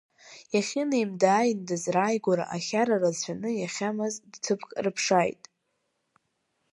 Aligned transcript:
Иахьынеимда-ааимдаз 0.53 1.83
рааигәара 1.95 2.45
ахьара 2.55 2.95
рацәаны 3.01 3.49
иахьамаз 3.55 4.13
ҭыԥк 4.43 4.69
рыԥшааит. 4.83 5.43